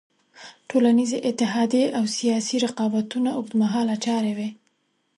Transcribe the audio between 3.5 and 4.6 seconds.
مهاله چارې وې.